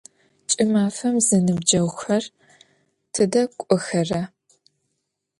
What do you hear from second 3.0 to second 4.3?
tıde k'oxera?